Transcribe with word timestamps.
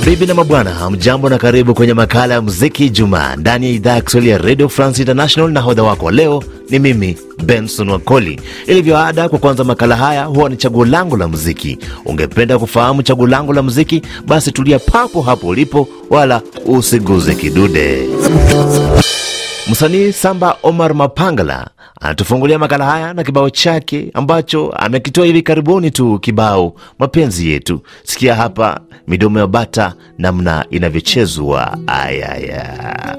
Mabibi 0.00 0.26
na 0.26 0.34
mabwana, 0.34 0.70
hamjambo 0.70 1.28
na 1.28 1.38
karibu 1.38 1.74
kwenye 1.74 1.94
makala 1.94 2.34
ya 2.34 2.40
muziki 2.42 2.90
Jumaa 2.90 3.36
ndani 3.36 3.66
ya 3.66 3.72
idhaa 3.72 3.94
ya 3.94 4.00
Kiswahili 4.00 4.30
ya 4.32 4.38
Radio 4.38 4.68
France 4.68 5.02
International. 5.02 5.50
Na 5.50 5.60
hodha 5.60 5.82
wako 5.82 6.10
leo 6.10 6.44
ni 6.70 6.78
mimi 6.78 7.16
Benson 7.44 7.88
Wakoli. 7.90 8.40
Ilivyo 8.66 8.98
ada, 8.98 9.28
kwa 9.28 9.38
kwanza 9.38 9.64
makala 9.64 9.96
haya 9.96 10.24
huwa 10.24 10.48
ni 10.48 10.56
chaguo 10.56 10.84
langu 10.84 11.16
la 11.16 11.28
muziki. 11.28 11.78
Ungependa 12.04 12.58
kufahamu 12.58 13.02
chaguo 13.02 13.26
langu 13.26 13.52
la 13.52 13.62
muziki? 13.62 14.02
Basi 14.26 14.52
tulia 14.52 14.78
papo 14.78 15.22
hapo 15.22 15.46
ulipo, 15.48 15.88
wala 16.10 16.42
usiguze 16.66 17.34
kidude. 17.34 18.08
Msanii 19.70 20.12
Samba 20.12 20.56
Omar 20.62 20.94
Mapangala 20.94 21.70
anatufungulia 22.00 22.58
makala 22.58 22.84
haya 22.84 23.14
na 23.14 23.24
kibao 23.24 23.50
chake 23.50 24.10
ambacho 24.14 24.70
amekitoa 24.76 25.26
hivi 25.26 25.42
karibuni 25.42 25.90
tu, 25.90 26.18
kibao 26.18 26.74
mapenzi 26.98 27.50
yetu. 27.50 27.80
Sikia 28.02 28.34
hapa 28.34 28.80
midomo 29.08 29.38
ya 29.38 29.46
bata 29.46 29.94
namna 30.18 30.64
inavyochezwa. 30.70 31.78
Ayaya, 31.86 33.16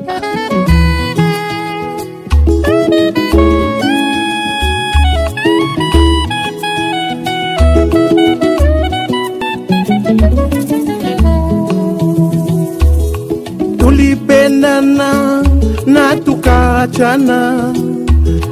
tukaachana 17.02 17.74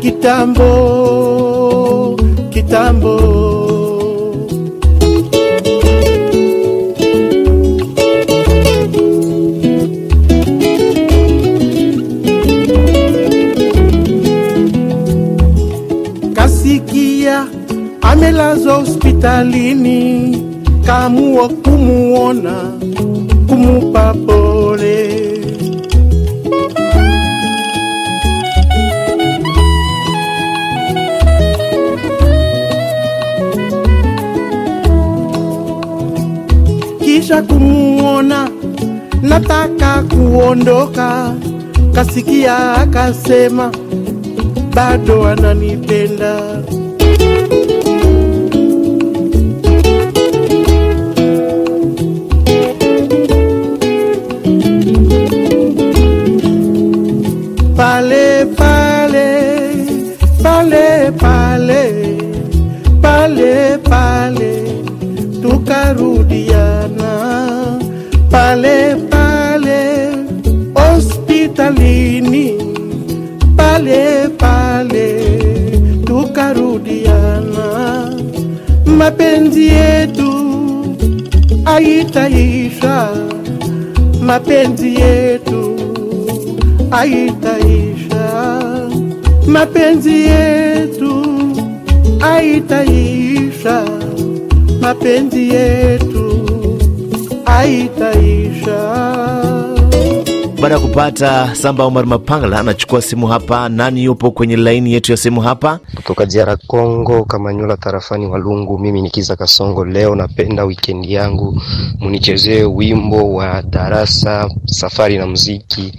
kitambo 0.01 0.69
kitambo. 2.49 3.15
Kasikia 16.33 17.47
amelazwa 18.01 18.73
hospitalini 18.75 20.37
kamua 20.85 21.49
kumuona 21.49 22.53
kumupa 23.47 24.13
kisha 37.29 37.41
kumuona 37.41 38.49
nataka 39.21 40.03
kuondoka. 40.03 41.35
Kasikia 41.93 42.73
akasema 42.73 43.71
bado 44.75 45.27
ananipenda 45.27 46.39
mapenzi 79.19 79.67
yetu 79.67 80.31
aitaisha 81.65 83.09
mapenzi 84.21 84.95
yetu 84.95 85.75
aitaisha 86.91 88.25
mapenzi 89.47 90.13
yetu 90.13 91.13
aitaisha 92.21 93.83
mapenzi 94.81 95.49
yetu 95.49 96.25
aitaisha 97.45 99.08
baada 100.61 100.75
ya 100.75 100.81
kupata 100.81 101.55
Samba 101.55 101.83
Omar 101.83 102.05
Mapangala 102.05 102.59
anachukua 102.59 103.01
simu 103.01 103.27
hapa. 103.27 103.69
Nani 103.69 104.03
yupo 104.03 104.31
kwenye 104.31 104.55
laini 104.57 104.93
yetu 104.93 105.11
ya 105.11 105.17
simu 105.17 105.41
hapa? 105.41 105.79
kutoka 105.95 106.25
Jara 106.25 106.57
Kongo, 106.67 107.25
Kamanyola, 107.25 107.77
tarafani 107.77 108.25
Walungu. 108.25 108.79
Mimi 108.79 109.01
ni 109.01 109.09
Kiza 109.09 109.35
Kasongo. 109.35 109.85
Leo 109.85 110.15
napenda 110.15 110.63
wikendi 110.65 111.13
yangu 111.13 111.61
munichezee 111.99 112.63
wimbo 112.63 113.33
wa 113.33 113.61
Darasa 113.61 114.49
Safari 114.65 115.17
na 115.17 115.27
Muziki, 115.27 115.93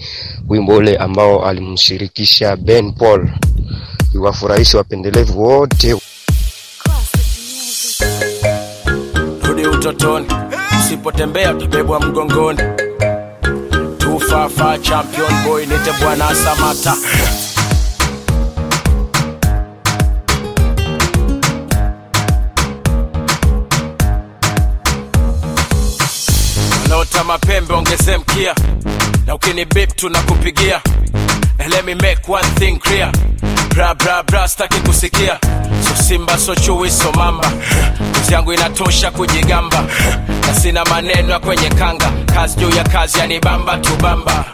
wimbo 0.49 0.77
ule 0.77 0.97
ambao 0.97 1.45
alimshirikisha 1.47 2.57
Ben 2.57 2.93
Paul, 2.93 3.29
Iwafurahishi 4.15 4.77
wapendelevu 4.77 5.43
wote. 5.43 5.97
Rudi 9.43 9.67
utotoni, 9.67 10.27
usipotembea 10.81 11.55
utabebwa 11.55 12.01
mgongoni. 12.01 12.61
Tufafa 14.31 14.79
champion 14.81 15.33
boy, 15.45 15.67
nite 15.67 15.91
bwana 16.01 16.35
Samata. 16.35 16.95
Wanaota 26.83 27.25
mapembe 27.25 27.75
ongeze 27.75 28.17
mkia, 28.19 28.55
na 29.27 29.35
ukini 29.35 29.65
bip 29.65 29.97
tunakupigia. 29.97 30.81
Let 31.69 31.85
me 31.85 31.95
make 31.95 32.29
one 32.29 32.43
thing 32.59 32.79
clear, 32.79 33.13
bra 33.75 33.95
bra 33.95 34.23
bra, 34.23 34.49
staki 34.49 34.81
kusikia. 34.81 35.39
So 35.83 35.95
simba 35.95 36.37
so 36.39 36.55
chui 36.55 36.91
so 36.91 37.11
mamba, 37.13 37.49
kazi 38.13 38.33
yangu 38.35 38.53
inatosha 38.53 39.11
kujigamba, 39.11 39.85
na 40.47 40.55
sina 40.55 40.85
maneno 40.85 41.31
ya 41.33 41.39
kwenye 41.39 41.69
kanga, 41.69 42.11
kazi 42.35 42.57
juu 42.61 42.71
ya 42.77 42.85
kazi 42.85 43.19
yanibamba 43.19 43.77
tubamba. 43.79 44.45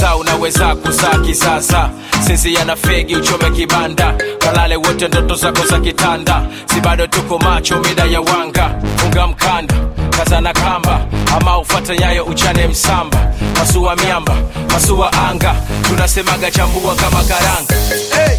Saa 0.00 0.16
unaweza 0.16 0.74
kuzaa 0.74 1.18
kisasa, 1.18 1.90
sisi 2.26 2.54
yana 2.54 2.76
fegi 2.76 3.16
uchome 3.16 3.50
kibanda, 3.50 4.14
kalale 4.38 4.76
wote 4.76 5.08
ndoto 5.08 5.34
zako 5.34 5.66
za 5.66 5.80
kitanda, 5.80 6.42
si 6.74 6.80
bado 6.80 7.06
tuko 7.06 7.38
macho 7.38 7.78
mida 7.80 8.04
ya 8.04 8.20
wanga, 8.20 8.70
funga 8.96 9.26
mkanda 9.26 9.74
kaza 10.16 10.40
na 10.40 10.52
kamba, 10.52 11.06
ama 11.36 11.58
ufate 11.58 11.98
nyayo 11.98 12.24
uchane 12.24 12.66
msamba, 12.66 13.32
masua 13.58 13.96
miamba, 13.96 14.34
masua 14.72 15.12
anga, 15.12 15.54
tunasemaga 15.88 16.50
chambua 16.50 16.94
kama 16.94 17.24
karanga. 17.24 17.74
Hey! 18.14 18.38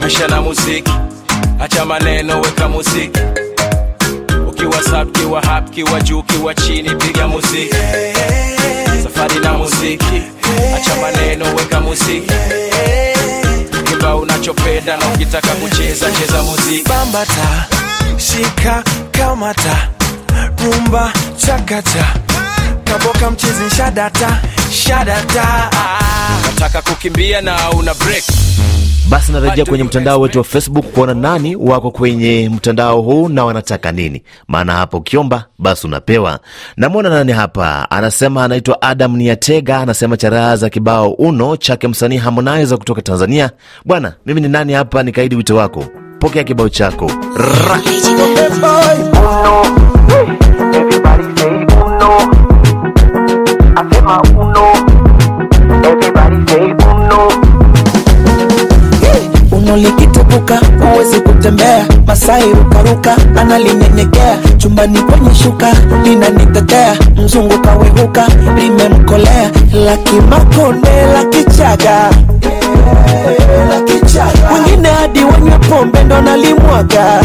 Maisha 0.00 0.28
na 0.28 0.42
muziki, 0.42 0.92
acha 1.60 1.84
maneno, 1.84 2.40
weka 2.40 2.68
muziki. 2.68 3.20
Ukiwa 4.48 4.82
sub, 4.82 5.12
kiwa 5.18 5.40
hap, 5.42 5.70
kiwa 5.70 6.00
juu, 6.00 6.22
kiwa 6.22 6.54
chini, 6.54 6.90
piga 6.94 7.28
muziki. 7.28 7.76
Safari 9.02 9.38
na 9.40 9.52
muziki, 9.52 10.22
acha 10.76 10.96
maneno, 11.00 11.44
weka 11.56 11.80
muziki. 11.80 12.32
Kiba 13.84 14.16
unachopenda, 14.16 14.96
na 14.96 15.06
ukitaka 15.08 15.48
kucheza 15.48 16.10
cheza 16.12 16.42
muziki. 16.42 16.88
bambata 16.88 17.66
shika 18.16 18.82
kamata 19.10 19.88
rumba 20.64 21.12
chakacha 21.36 22.14
kaboka 22.84 23.30
mchezi 23.30 23.70
shadata 23.76 24.40
shadata. 24.70 25.70
Nataka 26.46 26.82
kukimbia 26.82 27.40
na 27.40 27.70
una 27.70 27.94
break. 27.94 28.24
Basi 29.08 29.32
narejea 29.32 29.64
kwenye 29.64 29.84
mtandao 29.84 30.20
wetu 30.20 30.38
wa 30.38 30.44
Facebook 30.44 30.84
kuona 30.86 31.14
nani 31.14 31.56
wako 31.56 31.90
kwenye 31.90 32.50
mtandao 32.54 33.00
huu 33.02 33.28
na 33.28 33.44
wanataka 33.44 33.92
nini, 33.92 34.22
maana 34.48 34.72
hapo 34.72 34.96
ukiomba 34.96 35.44
basi 35.58 35.86
unapewa. 35.86 36.40
Namwona 36.76 37.08
nani 37.08 37.32
hapa, 37.32 37.90
anasema 37.90 38.44
anaitwa 38.44 38.82
Adam 38.82 39.16
Niatega, 39.16 39.78
anasema 39.78 40.16
charaha 40.16 40.56
za 40.56 40.70
kibao 40.70 41.10
uno 41.12 41.56
chake 41.56 41.88
msanii 41.88 42.16
Harmonize 42.16 42.76
kutoka 42.76 43.02
Tanzania. 43.02 43.50
Bwana, 43.84 44.12
mimi 44.26 44.40
ni 44.40 44.48
nani 44.48 44.72
hapa, 44.72 45.02
nikaidi 45.02 45.36
wito 45.36 45.56
wako, 45.56 45.84
pokea 46.18 46.44
kibao 46.44 46.68
chako. 46.68 47.10
Ra. 47.36 47.80
Linanitetea 67.32 67.42
mzungu 67.48 67.58
kawehuka 67.62 68.26
limemkolea 68.56 69.50
lakimakone 69.72 71.06
lakichaga 71.14 72.10
wengine 74.54 74.88
hadi 74.88 75.24
wanywe 75.24 75.58
pombe 75.58 76.04
ndo 76.04 76.20
nalimwaga. 76.22 77.22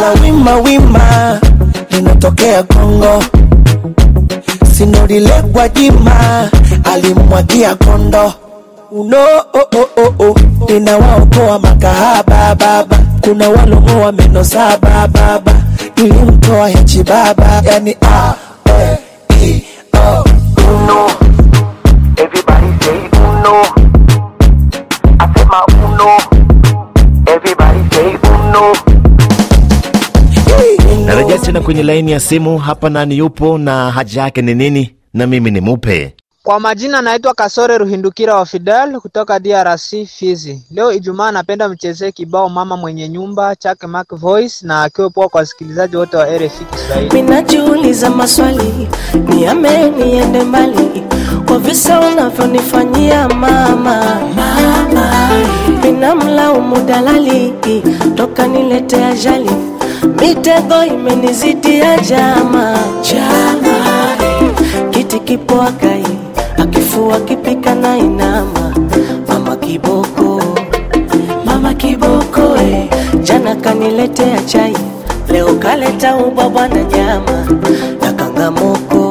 La 0.00 0.10
wima 0.22 0.56
wima 0.56 1.40
linatokea 1.90 2.62
Kongo. 2.62 3.22
Sinorile 4.76 5.42
Gwajima 5.52 6.48
alimwagia 6.84 7.74
kondo. 7.74 8.32
Uno 8.90 9.16
oh, 9.54 9.58
oh, 9.76 9.88
oh, 10.02 10.24
oh. 10.26 10.34
makahaba 11.58 12.54
baba. 12.54 12.98
Kuna 13.20 13.48
walongoa 13.48 14.12
meno 14.12 14.44
saba 14.44 15.08
baba 15.08 15.52
ilimtoa 16.04 16.68
hichi 16.68 17.02
baba 17.02 17.62
yani 17.64 17.96
a 18.02 18.34
e 18.80 18.98
i 19.42 19.64
o 19.94 20.24
Uno. 20.74 21.06
Everybody 22.16 22.84
say 22.84 22.98
uno. 23.18 23.62
asema 25.18 25.66
uno. 25.66 26.16
Everybody 27.26 27.94
say 27.94 28.16
uno. 28.30 28.76
Narejea 31.06 31.38
tena 31.38 31.60
kwenye 31.60 31.82
laini 31.82 32.12
ya 32.12 32.20
simu 32.20 32.58
hapa. 32.58 32.90
Nani 32.90 33.18
yupo 33.18 33.58
na 33.58 33.90
haja 33.90 34.22
yake 34.22 34.42
ni 34.42 34.54
nini? 34.54 34.94
Na 35.14 35.26
mimi 35.26 35.50
ni 35.50 35.60
mupe 35.60 36.14
Kwa 36.50 36.60
majina 36.60 37.02
naitwa 37.02 37.34
Kasore 37.34 37.78
Ruhindukira 37.78 38.34
wa 38.34 38.46
Fidel 38.46 39.00
kutoka 39.00 39.38
DRC 39.38 40.06
Fizi. 40.06 40.62
Leo 40.70 40.92
Ijumaa 40.92 41.32
napenda 41.32 41.68
mchezee 41.68 42.12
kibao 42.12 42.48
mama 42.48 42.76
mwenye 42.76 43.08
nyumba 43.08 43.56
chake 43.56 43.86
Mac 43.86 44.06
Voice 44.14 44.66
na 44.66 44.82
akiwe 44.82 45.10
poa 45.10 45.28
kwa 45.28 45.38
wasikilizaji 45.38 45.96
wote 45.96 46.16
wa 46.16 46.26
RFI 46.38 46.64
Kiswahili. 46.64 47.10
Minajiuliza 47.14 48.10
maswali 48.10 48.88
niame 49.28 49.90
niende 49.90 50.44
mbali 50.44 51.02
kwa 51.46 51.58
visa 51.58 52.00
unavyonifanyia 52.00 53.28
mama, 53.28 54.20
mama. 54.36 55.30
Minamlaumu 55.84 56.76
dalali 56.86 57.54
toka 58.14 58.46
nilete 58.46 59.04
ajali 59.04 59.50
mitego 60.20 60.84
imenizidia 60.84 61.98
jama, 61.98 62.78
jama. 63.12 63.70
Kiti 64.90 65.20
kipo 65.20 65.62
akai 65.62 66.19
akifua 66.90 67.16
akipika 67.16 67.74
na 67.74 67.98
inama 67.98 68.74
mama 69.28 69.56
kiboko 69.56 70.42
mama 71.44 71.74
kiboko 71.74 72.56
eh. 72.56 72.88
Jana 73.22 73.54
kaniletea 73.56 74.38
chai, 74.46 74.76
leo 75.28 75.54
kaleta 75.54 76.16
ubwabwa 76.16 76.68
na 76.68 76.82
nyama 76.84 77.46
na 78.00 78.12
kangamoko 78.12 79.09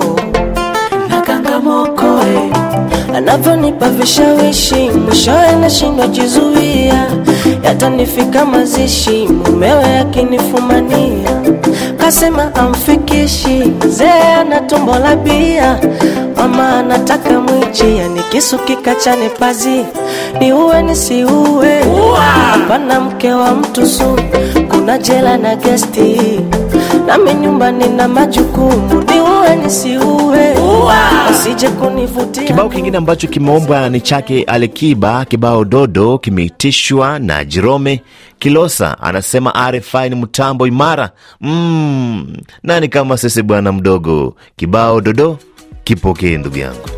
Anavyonipa 3.19 3.89
vishawishi, 3.89 4.89
mwishowe 5.05 5.55
nashindwa 5.61 6.07
jizuia, 6.07 7.07
yatanifika 7.63 8.45
mazishi, 8.45 9.27
mumewe 9.27 9.99
akinifumania 9.99 11.29
kasema 11.97 12.55
amfikishi, 12.55 13.63
mzee 13.85 14.33
ana 14.39 14.59
tumbo 14.59 14.95
la 14.95 15.15
bia, 15.15 15.79
mama 16.37 16.79
anataka 16.79 17.39
mwichi, 17.39 17.97
yani 17.97 18.21
kisu 18.31 18.57
kikachane 18.59 19.29
pazi, 19.29 19.85
ni 20.39 20.53
uwe 20.53 20.81
nisiuwe, 20.81 21.83
hapana 22.51 22.99
mke 22.99 23.31
wa 23.31 23.51
mtu 23.51 23.87
su, 23.87 24.19
kuna 24.69 24.97
jela 24.97 25.37
na 25.37 25.55
gesti, 25.55 26.39
nami 27.09 27.33
nyumbani 27.33 27.87
na 27.87 28.07
majukumu, 28.07 29.01
ni 29.01 29.19
uwe 29.21 29.55
nisiuwe, 29.55 30.53
kunivutia 31.79 32.43
Kibao 32.43 32.69
kingine 32.69 32.97
ambacho 32.97 33.27
kimeombwa 33.27 33.89
ni 33.89 34.01
chake 34.01 34.43
Alikiba, 34.43 35.25
kibao 35.25 35.65
Dodo, 35.65 36.17
kimeitishwa 36.17 37.19
na 37.19 37.45
Jerome 37.45 38.01
Kilosa. 38.39 38.97
Anasema 39.01 39.71
RFI 39.71 40.09
ni 40.09 40.15
mtambo 40.15 40.67
imara. 40.67 41.09
Mm, 41.41 42.27
nani 42.63 42.87
kama 42.87 43.17
sisi 43.17 43.41
bwana 43.43 43.71
mdogo? 43.71 44.35
Kibao 44.55 45.01
Dodo 45.01 45.37
kipokee 45.83 46.37
ndugu 46.37 46.57
yangu. 46.57 46.89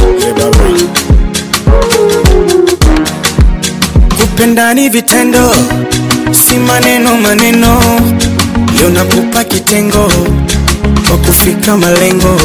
kupenda 0.00 0.99
ni 4.46 4.88
vitendo 4.88 5.52
si 6.32 6.54
maneno 6.58 7.14
maneno. 7.16 7.80
Leo 8.78 8.88
nakupa 8.90 9.44
kitengo 9.44 10.10
kwa 11.08 11.16
kufika 11.18 11.76
malengo. 11.76 12.36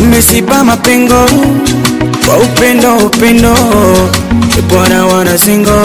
Umeziba 0.00 0.64
mapengo 0.64 1.26
kwa 2.26 2.36
upendo 2.38 2.96
upendo. 2.96 3.54
E 4.58 4.62
bwana 4.68 5.06
wanazingo 5.06 5.82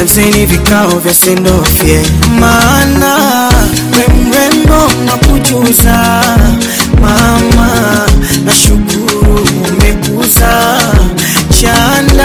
anzeni 0.00 0.46
vikao 0.46 0.98
vya 0.98 1.14
sendofye 1.14 2.00
maana 2.40 3.16
we 3.92 4.14
mrembo 4.14 4.92
nakujuza 5.06 6.22
mama 7.00 8.06
nashukuru 8.44 9.46
umekuza. 9.68 10.78
Chanda 11.60 12.21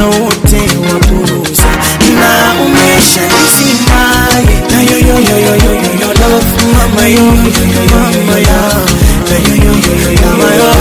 moja 0.00 0.18
wote 0.24 0.56
waburuza 0.92 1.64
na 2.14 2.54
umesha 2.64 3.20
nisimaye 3.22 4.60
na 4.70 4.82
yoyoyoyoyoyo 4.92 6.08
love 6.08 6.46
mama 6.78 7.08
yo 7.08 7.20
mama 7.90 8.38
yo 8.38 8.74
na 9.30 9.48
yoyoyoyoyo 9.48 10.20
mama 10.38 10.54
yo 10.54 10.74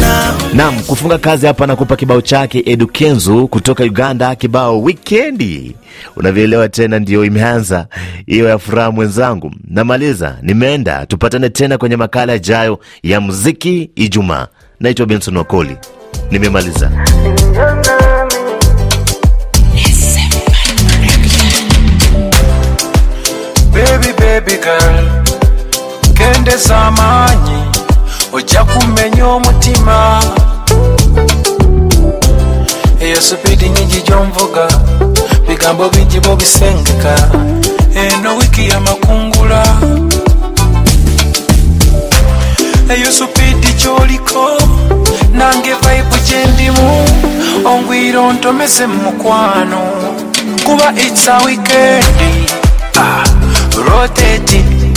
na 0.00 0.34
Nam 0.54 0.80
kufunga 0.80 1.18
kazi 1.18 1.46
hapa 1.46 1.66
nakupa 1.66 1.96
kibao 1.96 2.20
chake 2.20 2.62
Edu 2.66 2.86
Kenzo 2.86 3.46
kutoka 3.46 3.84
Uganda, 3.84 4.34
kibao 4.34 4.82
wikendi. 4.82 5.76
Unavyoelewa 6.16 6.68
tena, 6.68 6.98
ndiyo 6.98 7.24
imeanza 7.24 7.86
hiyo 8.26 8.48
ya 8.48 8.58
furaha 8.58 8.90
mwenzangu. 8.90 9.52
Namaliza, 9.68 10.36
nimeenda. 10.42 11.06
Tupatane 11.06 11.48
tena 11.50 11.78
kwenye 11.78 11.96
makala 11.96 12.32
yajayo 12.32 12.78
ya 13.02 13.20
muziki 13.20 13.90
Ijumaa. 13.96 14.46
Naitwa 14.80 15.06
Benson 15.06 15.36
Wakoli, 15.36 15.76
nimemaliza. 16.30 16.90
Baby 23.98 24.12
baby 24.18 24.56
girl. 24.62 25.24
Kendeza 26.14 26.76
amaanyi 26.78 27.64
ojja 28.32 28.64
kumenya 28.64 29.26
omutima. 29.26 30.22
Eyo 33.00 33.20
supidi 33.20 33.68
nyingi 33.68 34.02
gyonvuga 34.02 34.68
bigambo 35.48 35.88
bingi 35.88 36.20
bwo 36.20 36.36
bisengeka. 36.36 37.28
Eno 37.94 38.36
wiki 38.36 38.68
yamakungula 38.68 39.66
eyo 42.96 43.12
supidi 43.12 43.72
gyoliko 43.72 44.50
nange 45.32 45.74
vaibu 45.74 46.16
gyendimu 46.28 47.04
ongwira 47.64 48.20
ontomeze 48.20 48.86
mu 48.86 48.94
mukwano 49.02 49.78
kuba 50.64 50.92
it's 50.96 51.28
a 51.28 51.38
weekend. 51.44 52.50
Ah, 52.98 53.24
rotating 53.96 54.94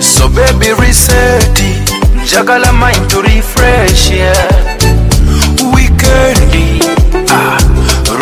so 0.00 0.28
baby 0.28 0.72
reset 0.80 1.60
njagala 2.24 2.72
mind 2.72 3.08
to 3.08 3.20
refresh 3.22 4.10
yeah. 4.10 4.48
weekend 5.74 6.52
ah, 7.30 7.58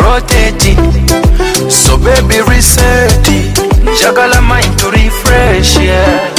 rotating 0.01 0.77
so 1.69 1.97
baby 1.97 2.41
reset 2.49 3.27
njagala 3.99 4.41
mind 4.41 4.75
to 4.77 4.91
refresh 4.91 5.77
yeah. 5.77 6.29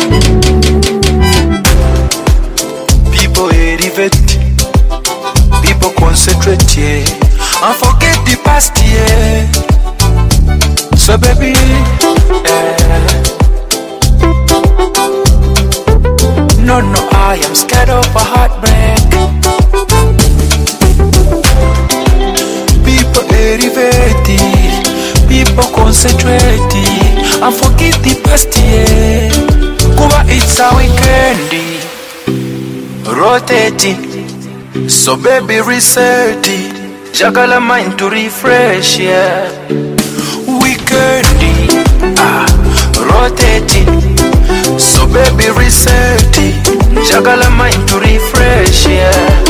people 3.13 3.49
elevate 3.55 4.21
people 5.63 5.91
concentrate 5.99 6.77
yeah. 6.77 7.65
and 7.65 7.77
forget 7.77 8.19
the 8.27 8.37
past 8.45 8.77
yeah. 8.85 9.47
So 10.97 11.17
baby, 11.19 11.55
weekend. 33.15 33.19
rotating. 33.19 34.89
So 34.89 35.17
baby 35.17 35.61
reset 35.61 36.47
it. 36.47 36.77
Jagala 37.13 37.61
mind 37.61 37.99
to 37.99 38.09
refresh, 38.09 38.99
yeah. 38.99 39.49
Weekendi, 40.61 41.85
ah, 42.19 42.47
rotating. 43.11 43.89
So 44.79 45.07
baby 45.07 45.51
reset 45.59 46.39
it. 46.39 46.55
Jagala 47.11 47.51
mind 47.57 47.89
to 47.89 47.99
refresh, 47.99 48.87
yeah. 48.87 49.45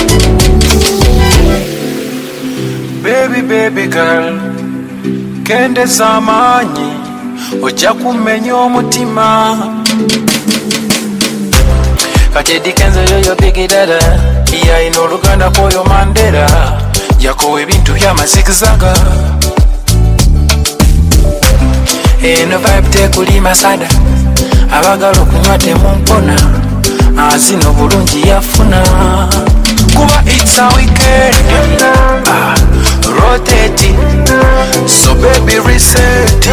Baby, 3.02 3.40
baby 3.47 3.87
girl, 3.87 4.38
kende 5.45 5.85
zamanyi, 5.87 6.93
ojja 7.62 7.93
kumenya 7.95 8.57
omutima. 8.57 9.57
Kati 12.35 12.53
edikenzo 12.53 13.01
yoyo 13.01 13.35
bigidada 13.35 13.99
yayina 14.69 15.01
oluganda 15.01 15.51
kwoyo 15.51 15.85
mandera 15.85 16.47
yakowa 17.21 17.61
ebintu 17.63 17.93
byamazigizaga 17.93 18.95
eno 22.23 22.59
vibe 22.59 22.89
tekuli 22.91 23.41
masada 23.41 23.89
abagala 24.77 25.21
okunywa 25.21 25.59
temumpona 25.59 26.37
azino 27.33 27.73
bulungi 27.73 28.29
yafuna 28.29 28.81
kuba 29.95 30.23
its 30.27 30.59
a 30.59 30.69
weekend. 30.77 31.83
Ah, 32.27 32.55
rotate. 33.19 33.91
So 34.87 35.15
baby 35.15 35.59
reset. 35.59 36.47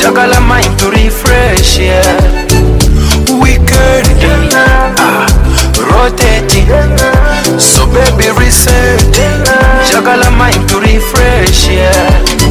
Jagala 0.00 0.40
mind 0.40 0.78
to 0.78 0.90
refresh 0.90 1.78
yeah. 1.78 2.02
Weekend 3.40 4.21
so 7.60 7.86
baby 7.86 8.28
reset. 8.36 8.98
Jagala 9.86 10.30
mind 10.36 10.68
to 10.68 10.80
refresh 10.80 11.68
yeah 11.68 12.41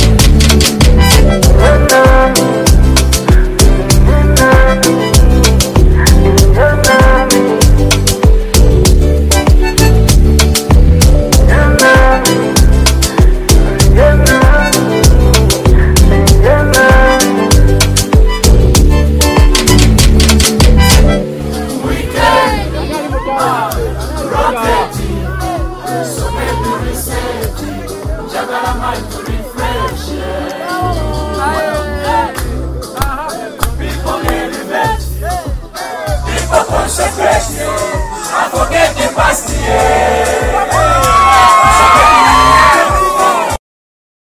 past 39.22 39.51